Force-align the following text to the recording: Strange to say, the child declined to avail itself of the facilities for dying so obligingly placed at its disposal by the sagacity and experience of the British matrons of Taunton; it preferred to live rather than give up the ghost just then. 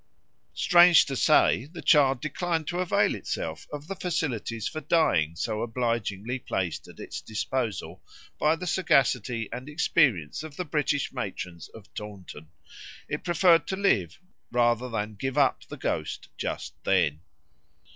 Strange 0.55 1.05
to 1.05 1.15
say, 1.15 1.65
the 1.71 1.79
child 1.83 2.21
declined 2.21 2.65
to 2.65 2.79
avail 2.79 3.13
itself 3.13 3.67
of 3.71 3.85
the 3.87 3.95
facilities 3.95 4.67
for 4.67 4.81
dying 4.81 5.35
so 5.35 5.61
obligingly 5.61 6.39
placed 6.39 6.87
at 6.87 6.99
its 6.99 7.21
disposal 7.21 8.01
by 8.39 8.55
the 8.55 8.65
sagacity 8.65 9.47
and 9.51 9.69
experience 9.69 10.41
of 10.41 10.55
the 10.55 10.65
British 10.65 11.13
matrons 11.13 11.67
of 11.75 11.87
Taunton; 11.93 12.47
it 13.07 13.23
preferred 13.23 13.67
to 13.67 13.75
live 13.75 14.17
rather 14.51 14.89
than 14.89 15.13
give 15.13 15.37
up 15.37 15.65
the 15.67 15.77
ghost 15.77 16.29
just 16.35 16.73
then. 16.83 17.19